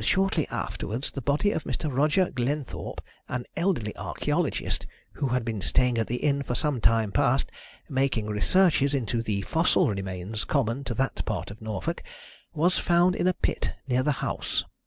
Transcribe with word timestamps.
Shortly 0.00 0.48
afterwards 0.48 1.10
the 1.10 1.20
body 1.20 1.50
of 1.52 1.64
Mr. 1.64 1.94
Roger 1.94 2.30
Glenthorpe, 2.30 3.02
an 3.28 3.44
elderly 3.58 3.92
archæologist, 3.92 4.86
who 5.12 5.28
had 5.28 5.44
been 5.44 5.60
staying 5.60 5.98
at 5.98 6.06
the 6.06 6.16
inn 6.16 6.42
for 6.42 6.54
some 6.54 6.80
time 6.80 7.12
past 7.12 7.52
making 7.86 8.24
researches 8.26 8.94
into 8.94 9.20
the 9.20 9.42
fossil 9.42 9.90
remains 9.90 10.44
common 10.44 10.82
to 10.84 10.94
that 10.94 11.22
part 11.26 11.50
of 11.50 11.60
Norfolk, 11.60 12.02
was 12.54 12.78
found 12.78 13.14
in 13.16 13.26
a 13.26 13.34
pit 13.34 13.74
near 13.86 14.02
the 14.02 14.12
house. 14.24 14.64